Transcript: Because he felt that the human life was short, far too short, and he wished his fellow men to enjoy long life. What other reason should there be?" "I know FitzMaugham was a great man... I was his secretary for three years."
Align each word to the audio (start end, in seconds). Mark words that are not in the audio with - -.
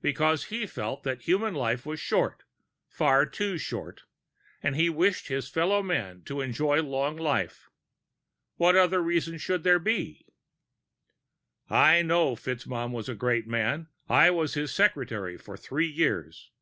Because 0.00 0.44
he 0.44 0.64
felt 0.64 1.02
that 1.02 1.18
the 1.18 1.24
human 1.24 1.54
life 1.56 1.84
was 1.84 1.98
short, 1.98 2.44
far 2.88 3.26
too 3.26 3.58
short, 3.58 4.04
and 4.62 4.76
he 4.76 4.88
wished 4.88 5.26
his 5.26 5.48
fellow 5.48 5.82
men 5.82 6.22
to 6.26 6.40
enjoy 6.40 6.80
long 6.80 7.16
life. 7.16 7.68
What 8.54 8.76
other 8.76 9.02
reason 9.02 9.38
should 9.38 9.64
there 9.64 9.80
be?" 9.80 10.24
"I 11.68 12.00
know 12.02 12.36
FitzMaugham 12.36 12.92
was 12.92 13.08
a 13.08 13.16
great 13.16 13.48
man... 13.48 13.88
I 14.08 14.30
was 14.30 14.54
his 14.54 14.72
secretary 14.72 15.36
for 15.36 15.56
three 15.56 15.88
years." 15.90 16.52